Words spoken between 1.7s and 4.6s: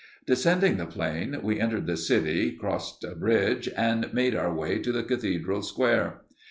the city, crossed a bridge, and made our